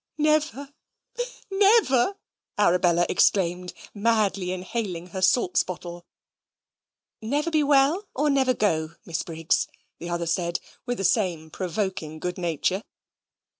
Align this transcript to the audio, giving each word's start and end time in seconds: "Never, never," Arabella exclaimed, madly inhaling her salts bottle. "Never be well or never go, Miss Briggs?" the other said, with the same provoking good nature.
"Never, 0.17 0.73
never," 1.51 2.17
Arabella 2.57 3.05
exclaimed, 3.07 3.71
madly 3.93 4.51
inhaling 4.51 5.09
her 5.09 5.21
salts 5.21 5.61
bottle. 5.61 6.07
"Never 7.21 7.51
be 7.51 7.61
well 7.61 8.07
or 8.15 8.31
never 8.31 8.55
go, 8.55 8.93
Miss 9.05 9.21
Briggs?" 9.21 9.67
the 9.99 10.09
other 10.09 10.25
said, 10.25 10.59
with 10.87 10.97
the 10.97 11.03
same 11.03 11.51
provoking 11.51 12.17
good 12.17 12.39
nature. 12.39 12.81